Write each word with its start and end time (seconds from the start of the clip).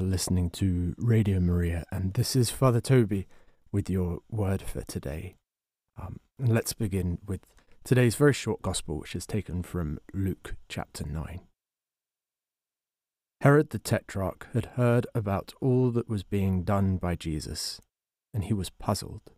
listening 0.00 0.48
to 0.48 0.94
Radio 0.96 1.38
Maria, 1.38 1.84
and 1.92 2.14
this 2.14 2.34
is 2.34 2.48
Father 2.48 2.80
Toby 2.80 3.26
with 3.70 3.90
your 3.90 4.20
word 4.30 4.62
for 4.62 4.80
today. 4.80 5.34
Um, 6.00 6.18
let's 6.38 6.72
begin 6.72 7.18
with 7.26 7.40
today's 7.84 8.14
very 8.14 8.32
short 8.32 8.62
gospel, 8.62 8.98
which 8.98 9.14
is 9.14 9.26
taken 9.26 9.64
from 9.64 9.98
Luke 10.14 10.54
chapter 10.66 11.04
9. 11.06 11.40
Herod 13.42 13.68
the 13.68 13.78
Tetrarch 13.78 14.48
had 14.54 14.64
heard 14.76 15.06
about 15.14 15.52
all 15.60 15.90
that 15.90 16.08
was 16.08 16.22
being 16.22 16.62
done 16.62 16.96
by 16.96 17.14
Jesus, 17.14 17.82
and 18.32 18.44
he 18.44 18.54
was 18.54 18.70
puzzled, 18.70 19.32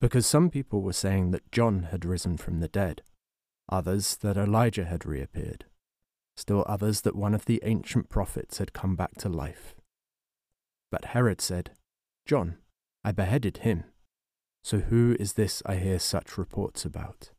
because 0.00 0.26
some 0.26 0.48
people 0.48 0.80
were 0.80 0.94
saying 0.94 1.32
that 1.32 1.52
John 1.52 1.88
had 1.90 2.06
risen 2.06 2.38
from 2.38 2.60
the 2.60 2.68
dead, 2.68 3.02
others 3.68 4.16
that 4.22 4.38
Elijah 4.38 4.86
had 4.86 5.04
reappeared 5.04 5.66
still 6.36 6.64
others 6.66 7.00
that 7.02 7.16
one 7.16 7.34
of 7.34 7.46
the 7.46 7.60
ancient 7.64 8.08
prophets 8.08 8.58
had 8.58 8.72
come 8.72 8.94
back 8.94 9.16
to 9.18 9.28
life. 9.28 9.74
But 10.90 11.06
Herod 11.06 11.40
said, 11.40 11.70
John, 12.26 12.58
I 13.04 13.12
beheaded 13.12 13.58
him. 13.58 13.84
So 14.62 14.78
who 14.78 15.16
is 15.18 15.34
this 15.34 15.62
I 15.64 15.76
hear 15.76 15.98
such 15.98 16.36
reports 16.36 16.84
about? 16.84 17.30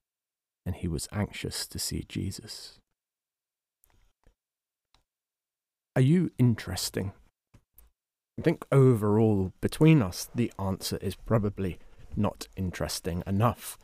And 0.65 0.75
he 0.75 0.87
was 0.87 1.07
anxious 1.11 1.67
to 1.67 1.79
see 1.79 2.05
Jesus. 2.07 2.79
Are 5.95 6.01
you 6.01 6.31
interesting? 6.37 7.13
I 8.39 8.43
think 8.43 8.65
overall, 8.71 9.51
between 9.61 10.01
us, 10.01 10.29
the 10.35 10.51
answer 10.59 10.97
is 11.01 11.15
probably 11.15 11.79
not 12.15 12.47
interesting 12.55 13.23
enough. 13.25 13.77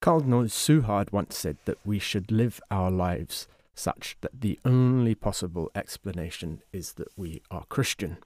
Cardinal 0.00 0.44
Suhard 0.44 1.12
once 1.12 1.36
said 1.36 1.56
that 1.64 1.78
we 1.84 1.98
should 1.98 2.32
live 2.32 2.60
our 2.70 2.90
lives 2.90 3.46
such 3.74 4.16
that 4.20 4.40
the 4.40 4.58
only 4.64 5.14
possible 5.14 5.70
explanation 5.74 6.62
is 6.72 6.94
that 6.94 7.08
we 7.16 7.42
are 7.50 7.64
Christian. 7.68 8.18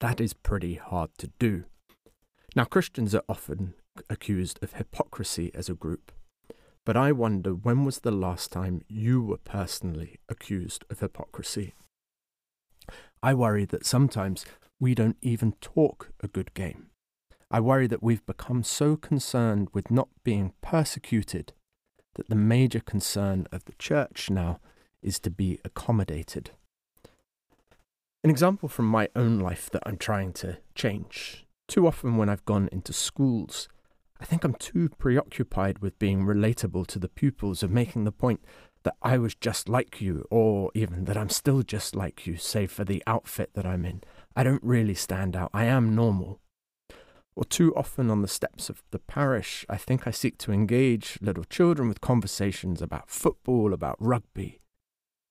That 0.00 0.20
is 0.20 0.34
pretty 0.34 0.74
hard 0.74 1.10
to 1.18 1.30
do. 1.38 1.64
Now, 2.54 2.64
Christians 2.64 3.14
are 3.14 3.24
often 3.28 3.74
accused 4.08 4.58
of 4.62 4.74
hypocrisy 4.74 5.50
as 5.54 5.68
a 5.68 5.74
group, 5.74 6.12
but 6.84 6.96
I 6.96 7.12
wonder 7.12 7.50
when 7.50 7.84
was 7.84 8.00
the 8.00 8.10
last 8.10 8.52
time 8.52 8.82
you 8.88 9.22
were 9.22 9.38
personally 9.38 10.18
accused 10.28 10.84
of 10.90 11.00
hypocrisy? 11.00 11.74
I 13.22 13.34
worry 13.34 13.64
that 13.66 13.86
sometimes 13.86 14.46
we 14.78 14.94
don't 14.94 15.16
even 15.20 15.52
talk 15.60 16.12
a 16.20 16.28
good 16.28 16.54
game. 16.54 16.90
I 17.50 17.60
worry 17.60 17.86
that 17.86 18.02
we've 18.02 18.24
become 18.26 18.62
so 18.62 18.96
concerned 18.96 19.68
with 19.72 19.90
not 19.90 20.08
being 20.24 20.52
persecuted 20.62 21.52
that 22.16 22.28
the 22.28 22.34
major 22.34 22.80
concern 22.80 23.46
of 23.52 23.64
the 23.64 23.74
church 23.78 24.28
now 24.28 24.58
is 25.02 25.18
to 25.20 25.30
be 25.30 25.60
accommodated. 25.64 26.50
An 28.24 28.30
example 28.30 28.68
from 28.68 28.86
my 28.86 29.08
own 29.14 29.38
life 29.38 29.70
that 29.70 29.82
I'm 29.86 29.96
trying 29.96 30.32
to 30.34 30.58
change. 30.74 31.46
Too 31.68 31.86
often, 31.86 32.16
when 32.16 32.28
I've 32.28 32.44
gone 32.44 32.68
into 32.72 32.92
schools, 32.92 33.68
I 34.20 34.24
think 34.24 34.44
I'm 34.44 34.54
too 34.54 34.88
preoccupied 34.88 35.78
with 35.78 35.98
being 35.98 36.24
relatable 36.24 36.86
to 36.88 36.98
the 36.98 37.08
pupils, 37.08 37.62
of 37.62 37.70
making 37.70 38.04
the 38.04 38.12
point 38.12 38.40
that 38.82 38.96
I 39.02 39.18
was 39.18 39.34
just 39.34 39.68
like 39.68 40.00
you, 40.00 40.26
or 40.30 40.70
even 40.74 41.04
that 41.04 41.16
I'm 41.16 41.28
still 41.28 41.62
just 41.62 41.94
like 41.94 42.26
you, 42.26 42.36
save 42.36 42.72
for 42.72 42.84
the 42.84 43.02
outfit 43.06 43.50
that 43.54 43.66
I'm 43.66 43.84
in. 43.84 44.02
I 44.34 44.42
don't 44.42 44.62
really 44.62 44.94
stand 44.94 45.36
out. 45.36 45.50
I 45.52 45.64
am 45.64 45.94
normal 45.94 46.40
or 47.36 47.44
too 47.44 47.74
often 47.76 48.10
on 48.10 48.22
the 48.22 48.28
steps 48.28 48.70
of 48.70 48.82
the 48.90 48.98
parish, 48.98 49.66
I 49.68 49.76
think 49.76 50.06
I 50.06 50.10
seek 50.10 50.38
to 50.38 50.52
engage 50.52 51.18
little 51.20 51.44
children 51.44 51.86
with 51.86 52.00
conversations 52.00 52.80
about 52.80 53.10
football, 53.10 53.74
about 53.74 53.96
rugby. 54.00 54.60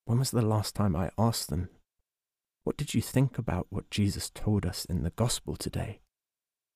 When 0.06 0.20
was 0.20 0.30
the 0.30 0.44
last 0.44 0.76
time 0.76 0.96
I 0.96 1.10
asked 1.18 1.50
them, 1.50 1.70
What 2.64 2.78
did 2.78 2.94
you 2.94 3.02
think 3.02 3.40
about 3.40 3.66
what 3.70 3.90
Jesus 3.90 4.30
told 4.30 4.68
us 4.68 4.86
in 4.86 5.02
the 5.02 5.10
gospel 5.10 5.56
today? 5.56 6.00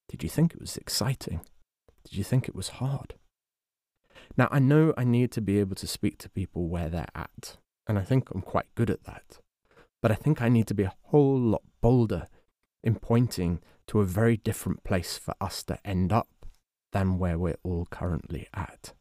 Did 0.08 0.24
you 0.24 0.28
think 0.28 0.52
it 0.52 0.60
was 0.60 0.76
exciting? 0.76 1.42
Did 2.04 2.16
you 2.16 2.24
think 2.24 2.48
it 2.48 2.56
was 2.56 2.80
hard? 2.80 3.14
Now, 4.36 4.48
I 4.50 4.58
know 4.58 4.92
I 4.96 5.04
need 5.04 5.30
to 5.32 5.40
be 5.40 5.60
able 5.60 5.76
to 5.76 5.86
speak 5.86 6.18
to 6.18 6.28
people 6.28 6.68
where 6.68 6.88
they're 6.88 7.06
at, 7.14 7.56
and 7.86 7.98
I 7.98 8.02
think 8.02 8.30
I'm 8.30 8.42
quite 8.42 8.74
good 8.74 8.90
at 8.90 9.04
that. 9.04 9.38
But 10.02 10.10
I 10.10 10.16
think 10.16 10.42
I 10.42 10.48
need 10.48 10.66
to 10.68 10.74
be 10.74 10.82
a 10.82 10.94
whole 11.04 11.38
lot 11.38 11.62
bolder 11.80 12.26
in 12.82 12.96
pointing 12.96 13.60
to 13.90 14.00
a 14.00 14.04
very 14.04 14.36
different 14.36 14.84
place 14.84 15.18
for 15.18 15.34
us 15.40 15.64
to 15.64 15.76
end 15.84 16.12
up 16.12 16.28
than 16.92 17.18
where 17.18 17.36
we're 17.36 17.58
all 17.64 17.88
currently 17.90 18.46
at. 18.54 18.92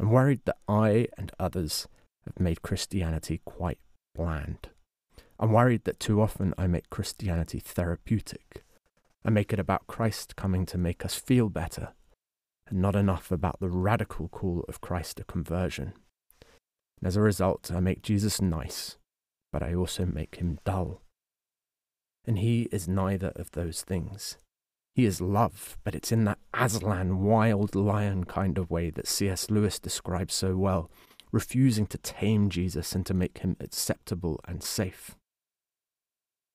I'm 0.00 0.10
worried 0.10 0.40
that 0.46 0.56
I 0.66 1.08
and 1.18 1.30
others 1.38 1.86
have 2.24 2.40
made 2.40 2.62
Christianity 2.62 3.42
quite 3.44 3.76
bland. 4.14 4.70
I'm 5.38 5.52
worried 5.52 5.84
that 5.84 6.00
too 6.00 6.22
often 6.22 6.54
I 6.56 6.68
make 6.68 6.88
Christianity 6.88 7.58
therapeutic. 7.58 8.64
I 9.26 9.28
make 9.28 9.52
it 9.52 9.60
about 9.60 9.86
Christ 9.86 10.36
coming 10.36 10.64
to 10.66 10.78
make 10.78 11.04
us 11.04 11.14
feel 11.14 11.50
better, 11.50 11.92
and 12.66 12.80
not 12.80 12.96
enough 12.96 13.30
about 13.30 13.60
the 13.60 13.68
radical 13.68 14.28
call 14.28 14.64
of 14.68 14.80
Christ 14.80 15.18
to 15.18 15.24
conversion. 15.24 15.92
And 16.40 17.08
as 17.08 17.16
a 17.16 17.20
result, 17.20 17.70
I 17.70 17.80
make 17.80 18.00
Jesus 18.00 18.40
nice, 18.40 18.96
but 19.52 19.62
I 19.62 19.74
also 19.74 20.06
make 20.06 20.36
him 20.36 20.60
dull 20.64 21.02
and 22.26 22.38
he 22.38 22.68
is 22.72 22.88
neither 22.88 23.32
of 23.36 23.50
those 23.52 23.82
things. 23.82 24.36
He 24.94 25.06
is 25.06 25.20
love, 25.20 25.78
but 25.84 25.94
it's 25.94 26.12
in 26.12 26.24
that 26.24 26.38
Aslan, 26.52 27.22
wild 27.22 27.74
lion 27.74 28.24
kind 28.24 28.58
of 28.58 28.70
way 28.70 28.90
that 28.90 29.08
C.S. 29.08 29.50
Lewis 29.50 29.78
describes 29.78 30.34
so 30.34 30.56
well, 30.56 30.90
refusing 31.30 31.86
to 31.86 31.98
tame 31.98 32.50
Jesus 32.50 32.94
and 32.94 33.06
to 33.06 33.14
make 33.14 33.38
him 33.38 33.56
acceptable 33.58 34.38
and 34.46 34.62
safe. 34.62 35.16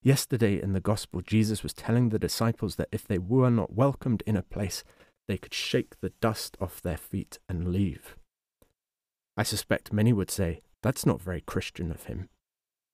Yesterday 0.04 0.62
in 0.62 0.74
the 0.74 0.80
Gospel, 0.80 1.22
Jesus 1.22 1.64
was 1.64 1.74
telling 1.74 2.10
the 2.10 2.20
disciples 2.20 2.76
that 2.76 2.90
if 2.92 3.08
they 3.08 3.18
were 3.18 3.50
not 3.50 3.74
welcomed 3.74 4.22
in 4.28 4.38
a 4.38 4.44
place, 4.44 4.84
they 5.28 5.38
could 5.38 5.54
shake 5.54 6.00
the 6.00 6.14
dust 6.22 6.56
off 6.62 6.80
their 6.80 6.98
feet 6.98 7.40
and 7.50 7.74
leave. 7.74 8.16
I 9.36 9.44
suspect 9.44 9.92
many 9.92 10.14
would 10.14 10.32
say, 10.32 10.62
that's 10.84 11.06
not 11.06 11.22
very 11.22 11.42
Christian 11.42 11.92
of 11.92 12.04
him 12.04 12.30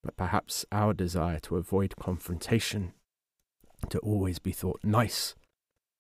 but 0.04 0.18
perhaps 0.18 0.66
our 0.72 0.94
desire 0.94 1.40
to 1.40 1.58
avoid 1.58 1.96
confrontation, 1.96 2.94
to 3.90 4.00
always 4.00 4.40
be 4.40 4.52
thought 4.52 4.82
nice, 4.84 5.36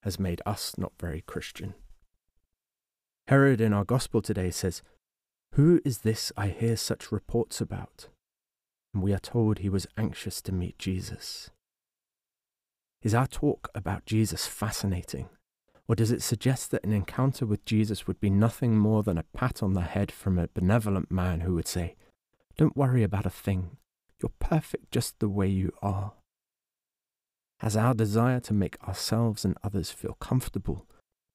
has 0.03 0.19
made 0.19 0.41
us 0.46 0.78
not 0.78 0.91
very 1.00 1.22
Christian. 1.22 1.74
Herod 3.28 3.62
in 3.62 3.72
our 3.74 3.86
Gospel 3.86 4.22
today 4.22 4.52
says, 4.52 4.81
Who 5.53 5.80
is 5.86 6.00
this 6.00 6.31
I 6.36 6.47
hear 6.47 6.75
such 6.75 7.12
reports 7.12 7.62
about? 7.62 8.09
And 8.94 9.02
we 9.02 9.14
are 9.14 9.19
told 9.19 9.59
he 9.59 9.69
was 9.69 9.88
anxious 9.97 10.41
to 10.41 10.52
meet 10.52 10.78
Jesus. 10.78 11.50
Is 13.02 13.16
our 13.16 13.28
talk 13.28 13.70
about 13.74 14.06
Jesus 14.06 14.46
fascinating? 14.46 15.30
Or 15.88 15.96
does 15.96 16.12
it 16.12 16.22
suggest 16.22 16.72
that 16.72 16.85
an 16.85 16.94
encounter 16.94 17.46
with 17.46 17.66
Jesus 17.66 18.08
would 18.08 18.20
be 18.20 18.30
nothing 18.30 18.78
more 18.78 19.03
than 19.03 19.18
a 19.18 19.25
pat 19.34 19.62
on 19.62 19.74
the 19.74 19.81
head 19.81 20.12
from 20.12 20.38
a 20.38 20.47
benevolent 20.47 21.12
man 21.12 21.41
who 21.41 21.53
would 21.56 21.68
say, 21.68 21.96
Don't 22.58 22.78
worry 22.78 23.03
about 23.03 23.25
a 23.25 23.30
thing. 23.30 23.78
You're 24.23 24.31
perfect 24.39 24.89
just 24.89 25.19
the 25.19 25.28
way 25.28 25.50
you 25.50 25.73
are. 25.81 26.13
Has 27.59 27.75
our 27.75 27.94
desire 27.94 28.39
to 28.39 28.53
make 28.53 28.81
ourselves 28.81 29.43
and 29.43 29.58
others 29.61 29.91
feel 29.91 30.14
comfortable 30.14 30.87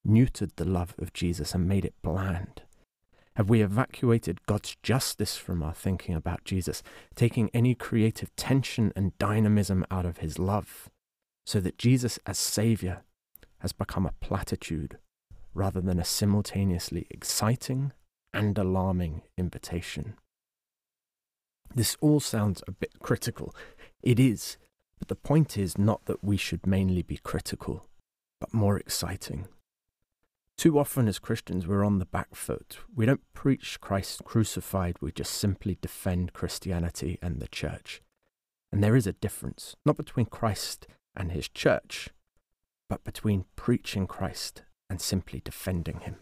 neutered 0.07 0.55
the 0.55 0.65
love 0.65 0.95
of 0.97 1.13
Jesus 1.13 1.53
and 1.53 1.67
made 1.67 1.85
it 1.85 1.93
bland? 2.01 2.63
Have 3.35 3.47
we 3.47 3.61
evacuated 3.61 4.43
God's 4.47 4.75
justice 4.81 5.37
from 5.37 5.61
our 5.61 5.73
thinking 5.73 6.15
about 6.15 6.45
Jesus, 6.45 6.81
taking 7.13 7.51
any 7.53 7.75
creative 7.75 8.35
tension 8.35 8.91
and 8.95 9.15
dynamism 9.19 9.85
out 9.91 10.07
of 10.07 10.17
his 10.17 10.39
love, 10.39 10.89
so 11.45 11.59
that 11.59 11.77
Jesus 11.77 12.17
as 12.25 12.39
Saviour 12.39 13.03
has 13.59 13.71
become 13.71 14.07
a 14.07 14.15
platitude 14.19 14.97
rather 15.53 15.79
than 15.79 15.99
a 15.99 16.05
simultaneously 16.05 17.05
exciting 17.11 17.93
and 18.33 18.57
alarming 18.57 19.21
invitation? 19.37 20.15
This 21.73 21.95
all 22.01 22.19
sounds 22.19 22.63
a 22.67 22.71
bit 22.71 22.99
critical. 22.99 23.55
It 24.01 24.19
is, 24.19 24.57
but 24.97 25.07
the 25.07 25.15
point 25.15 25.57
is 25.57 25.77
not 25.77 26.05
that 26.05 26.23
we 26.23 26.37
should 26.37 26.65
mainly 26.65 27.01
be 27.01 27.17
critical, 27.17 27.85
but 28.39 28.53
more 28.53 28.77
exciting. 28.77 29.47
Too 30.57 30.77
often 30.77 31.07
as 31.07 31.19
Christians, 31.19 31.67
we're 31.67 31.85
on 31.85 31.99
the 31.99 32.05
back 32.05 32.35
foot. 32.35 32.79
We 32.93 33.05
don't 33.05 33.33
preach 33.33 33.79
Christ 33.79 34.23
crucified, 34.25 34.97
we 34.99 35.11
just 35.11 35.33
simply 35.33 35.77
defend 35.79 36.33
Christianity 36.33 37.17
and 37.21 37.39
the 37.39 37.47
church. 37.47 38.01
And 38.71 38.83
there 38.83 38.95
is 38.95 39.07
a 39.07 39.13
difference, 39.13 39.75
not 39.85 39.95
between 39.95 40.25
Christ 40.25 40.85
and 41.15 41.31
his 41.31 41.47
church, 41.47 42.09
but 42.89 43.03
between 43.03 43.45
preaching 43.55 44.05
Christ 44.05 44.63
and 44.89 44.99
simply 44.99 45.41
defending 45.43 46.01
him. 46.01 46.17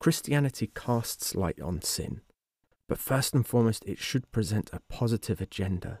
Christianity 0.00 0.70
casts 0.74 1.34
light 1.34 1.60
on 1.60 1.82
sin 1.82 2.22
but 2.90 2.98
first 2.98 3.34
and 3.34 3.46
foremost, 3.46 3.84
it 3.86 4.00
should 4.00 4.32
present 4.32 4.68
a 4.72 4.80
positive 4.90 5.40
agenda. 5.40 6.00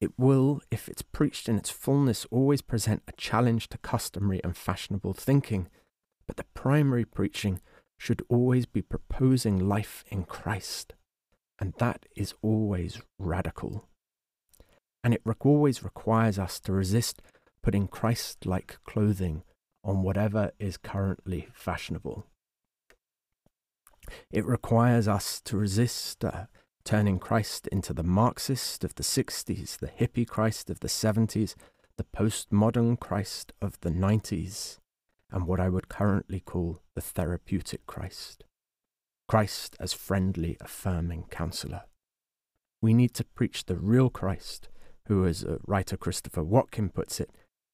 It 0.00 0.18
will, 0.18 0.62
if 0.70 0.88
it's 0.88 1.02
preached 1.02 1.50
in 1.50 1.58
its 1.58 1.68
fullness, 1.68 2.24
always 2.30 2.62
present 2.62 3.02
a 3.06 3.12
challenge 3.12 3.68
to 3.68 3.78
customary 3.78 4.40
and 4.42 4.56
fashionable 4.56 5.12
thinking. 5.12 5.68
But 6.26 6.38
the 6.38 6.46
primary 6.54 7.04
preaching 7.04 7.60
should 7.98 8.22
always 8.30 8.64
be 8.64 8.80
proposing 8.80 9.68
life 9.68 10.02
in 10.08 10.24
Christ. 10.24 10.94
And 11.58 11.74
that 11.78 12.06
is 12.16 12.32
always 12.40 13.02
radical. 13.18 13.86
and 15.04 15.12
it 15.12 15.22
always 15.40 15.84
requires 15.84 16.38
us 16.38 16.58
to 16.60 16.72
resist 16.72 17.20
putting 17.62 17.86
Christ 17.86 18.46
like 18.46 18.78
clothing 18.84 19.42
on 19.84 20.02
whatever 20.02 20.52
is 20.58 20.78
currently 20.78 21.48
fashionable. 21.52 22.26
It 24.30 24.46
requires 24.46 25.08
us 25.08 25.40
to 25.42 25.56
resist 25.56 26.24
uh, 26.24 26.46
turning 26.84 27.18
Christ 27.18 27.66
into 27.68 27.92
the 27.92 28.02
Marxist 28.02 28.84
of 28.84 28.94
the 28.94 29.02
60s, 29.02 29.78
the 29.78 29.88
hippie 29.88 30.26
Christ 30.26 30.70
of 30.70 30.80
the 30.80 30.88
70s, 30.88 31.54
the 31.96 32.04
postmodern 32.04 32.98
Christ 32.98 33.52
of 33.60 33.78
the 33.80 33.90
90s, 33.90 34.78
and 35.30 35.46
what 35.46 35.60
I 35.60 35.68
would 35.68 35.88
currently 35.88 36.40
call 36.40 36.80
the 36.94 37.00
therapeutic 37.00 37.86
Christ. 37.86 38.44
Christ 39.28 39.76
as 39.78 39.92
friendly, 39.92 40.56
affirming 40.60 41.24
counselor. 41.30 41.82
We 42.80 42.94
need 42.94 43.12
to 43.14 43.24
preach 43.24 43.66
the 43.66 43.76
real 43.76 44.08
Christ, 44.08 44.68
who, 45.08 45.26
as 45.26 45.44
writer 45.66 45.96
Christopher 45.96 46.42
Watkin 46.42 46.88
puts 46.88 47.20
it, 47.20 47.30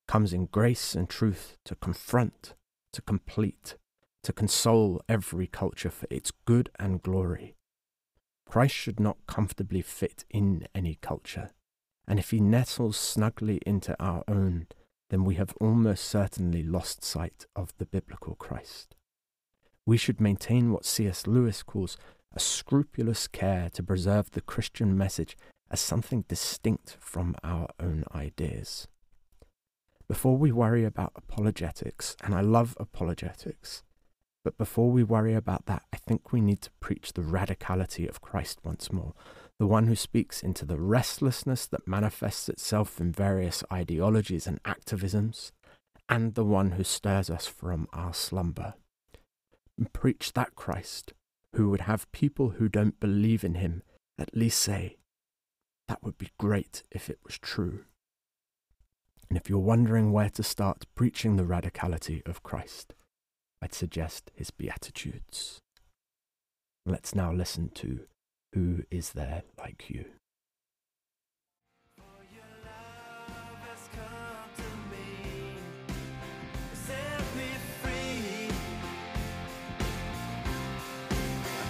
comes 0.08 0.32
in 0.32 0.46
grace 0.46 0.94
and 0.94 1.08
truth 1.08 1.56
to 1.64 1.76
confront, 1.76 2.54
to 2.92 3.02
complete, 3.02 3.76
to 4.24 4.32
console 4.32 5.00
every 5.08 5.46
culture 5.46 5.90
for 5.90 6.06
its 6.10 6.32
good 6.44 6.70
and 6.78 7.02
glory. 7.02 7.54
Christ 8.46 8.74
should 8.74 9.00
not 9.00 9.18
comfortably 9.26 9.82
fit 9.82 10.24
in 10.28 10.66
any 10.74 10.96
culture, 11.00 11.50
and 12.06 12.18
if 12.18 12.30
he 12.30 12.40
nestles 12.40 12.96
snugly 12.96 13.60
into 13.64 13.96
our 14.02 14.24
own, 14.28 14.66
then 15.10 15.24
we 15.24 15.36
have 15.36 15.54
almost 15.60 16.04
certainly 16.04 16.62
lost 16.62 17.04
sight 17.04 17.46
of 17.54 17.72
the 17.78 17.86
biblical 17.86 18.34
Christ. 18.34 18.96
We 19.86 19.96
should 19.96 20.20
maintain 20.20 20.72
what 20.72 20.84
C.S. 20.84 21.26
Lewis 21.26 21.62
calls 21.62 21.96
a 22.32 22.40
scrupulous 22.40 23.28
care 23.28 23.70
to 23.70 23.82
preserve 23.82 24.30
the 24.30 24.40
Christian 24.40 24.96
message 24.96 25.36
as 25.70 25.80
something 25.80 26.24
distinct 26.28 26.96
from 26.98 27.36
our 27.44 27.68
own 27.78 28.04
ideas. 28.14 28.88
Before 30.08 30.36
we 30.36 30.52
worry 30.52 30.84
about 30.84 31.12
apologetics, 31.16 32.16
and 32.22 32.34
I 32.34 32.40
love 32.40 32.76
apologetics, 32.78 33.82
but 34.44 34.58
before 34.58 34.90
we 34.90 35.02
worry 35.02 35.34
about 35.34 35.64
that, 35.66 35.82
I 35.92 35.96
think 35.96 36.32
we 36.32 36.40
need 36.40 36.60
to 36.62 36.70
preach 36.78 37.14
the 37.14 37.22
radicality 37.22 38.08
of 38.08 38.20
Christ 38.20 38.60
once 38.62 38.92
more, 38.92 39.14
the 39.58 39.66
one 39.66 39.86
who 39.86 39.96
speaks 39.96 40.42
into 40.42 40.66
the 40.66 40.78
restlessness 40.78 41.66
that 41.66 41.88
manifests 41.88 42.48
itself 42.48 43.00
in 43.00 43.10
various 43.10 43.64
ideologies 43.72 44.46
and 44.46 44.62
activisms, 44.64 45.50
and 46.08 46.34
the 46.34 46.44
one 46.44 46.72
who 46.72 46.84
stirs 46.84 47.30
us 47.30 47.46
from 47.46 47.88
our 47.94 48.12
slumber. 48.12 48.74
And 49.78 49.92
preach 49.92 50.34
that 50.34 50.54
Christ, 50.54 51.14
who 51.54 51.70
would 51.70 51.82
have 51.82 52.12
people 52.12 52.50
who 52.50 52.68
don't 52.68 53.00
believe 53.00 53.42
in 53.42 53.54
him 53.54 53.82
at 54.18 54.36
least 54.36 54.60
say, 54.60 54.98
that 55.88 56.02
would 56.02 56.18
be 56.18 56.30
great 56.38 56.82
if 56.90 57.08
it 57.08 57.18
was 57.24 57.38
true. 57.38 57.84
And 59.28 59.38
if 59.38 59.48
you're 59.48 59.58
wondering 59.58 60.12
where 60.12 60.30
to 60.30 60.42
start 60.42 60.86
preaching 60.94 61.36
the 61.36 61.44
radicality 61.44 62.26
of 62.28 62.42
Christ, 62.42 62.94
I'd 63.64 63.72
suggest 63.72 64.30
his 64.34 64.50
Beatitudes. 64.50 65.58
Let's 66.84 67.14
now 67.14 67.32
listen 67.32 67.70
to 67.76 68.00
Who 68.52 68.82
is 68.90 69.12
There 69.12 69.42
Like 69.58 69.88
You? 69.88 70.04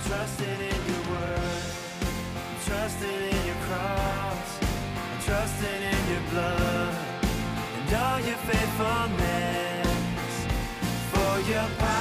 Trusted 0.04 0.60
in 0.60 0.80
your 0.90 1.02
word, 1.10 1.62
trusted 2.64 3.22
in 3.22 3.46
your 3.46 3.60
cross, 3.66 4.58
trusted 5.24 5.82
in 5.92 6.10
your 6.10 6.30
blood, 6.30 6.94
and 7.78 7.94
all 7.94 8.18
your 8.18 8.36
faithfulness 8.36 9.23
your 11.46 11.68
power 11.78 11.93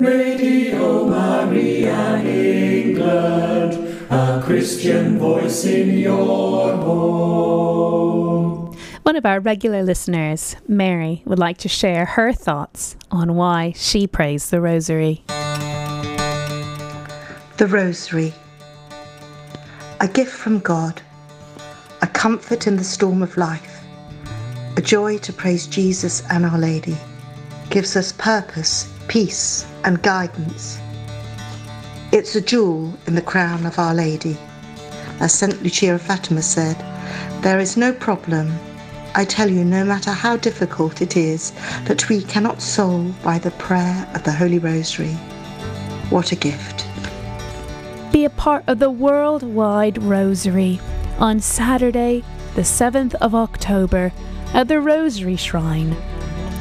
Radio 0.00 1.04
Maria 1.04 2.16
England, 2.24 3.74
a 4.10 4.40
Christian 4.42 5.18
voice 5.18 5.66
in 5.66 5.98
your 5.98 6.74
home. 6.76 8.74
One 9.02 9.16
of 9.16 9.26
our 9.26 9.40
regular 9.40 9.82
listeners, 9.82 10.56
Mary, 10.66 11.22
would 11.26 11.38
like 11.38 11.58
to 11.58 11.68
share 11.68 12.06
her 12.06 12.32
thoughts 12.32 12.96
on 13.10 13.34
why 13.34 13.74
she 13.76 14.06
prays 14.06 14.48
the 14.48 14.62
Rosary. 14.62 15.22
The 17.58 17.66
Rosary. 17.68 18.32
A 20.00 20.08
gift 20.08 20.32
from 20.32 20.60
God, 20.60 21.02
a 22.00 22.06
comfort 22.06 22.66
in 22.66 22.76
the 22.76 22.84
storm 22.84 23.22
of 23.22 23.36
life, 23.36 23.84
a 24.78 24.80
joy 24.80 25.18
to 25.18 25.30
praise 25.30 25.66
Jesus 25.66 26.22
and 26.30 26.46
Our 26.46 26.58
Lady, 26.58 26.96
gives 27.68 27.96
us 27.96 28.12
purpose, 28.12 28.90
peace, 29.06 29.66
and 29.84 30.02
guidance. 30.02 30.80
It's 32.12 32.34
a 32.34 32.40
jewel 32.40 32.92
in 33.06 33.14
the 33.14 33.22
crown 33.22 33.66
of 33.66 33.78
Our 33.78 33.94
Lady. 33.94 34.36
As 35.20 35.32
St. 35.32 35.62
Lucia 35.62 35.94
of 35.94 36.02
Fatima 36.02 36.42
said, 36.42 36.76
there 37.42 37.58
is 37.58 37.76
no 37.76 37.92
problem, 37.92 38.52
I 39.14 39.24
tell 39.24 39.50
you, 39.50 39.64
no 39.64 39.84
matter 39.84 40.12
how 40.12 40.36
difficult 40.36 41.02
it 41.02 41.16
is, 41.16 41.52
that 41.84 42.08
we 42.08 42.22
cannot 42.22 42.62
solve 42.62 43.20
by 43.22 43.38
the 43.38 43.50
prayer 43.52 44.08
of 44.14 44.24
the 44.24 44.32
Holy 44.32 44.58
Rosary. 44.58 45.14
What 46.10 46.32
a 46.32 46.36
gift. 46.36 46.86
Be 48.12 48.24
a 48.24 48.30
part 48.30 48.64
of 48.66 48.78
the 48.78 48.90
Worldwide 48.90 50.02
Rosary 50.02 50.80
on 51.18 51.38
Saturday, 51.40 52.24
the 52.54 52.62
7th 52.62 53.14
of 53.16 53.34
October, 53.34 54.12
at 54.52 54.68
the 54.68 54.80
Rosary 54.80 55.36
Shrine. 55.36 55.96